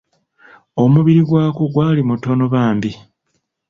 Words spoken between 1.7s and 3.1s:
gwali mutono bambi.